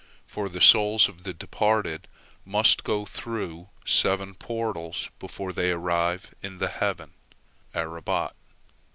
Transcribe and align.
For 0.25 0.49
the 0.49 0.61
souls 0.61 1.07
of 1.07 1.25
the 1.25 1.31
departed 1.31 2.07
must 2.43 2.83
go 2.83 3.05
through 3.05 3.69
seven 3.85 4.33
portals 4.33 5.11
before 5.19 5.53
they 5.53 5.69
arrive 5.69 6.33
in 6.41 6.57
the 6.57 6.69
heaven 6.69 7.13
'Arabot. 7.75 8.31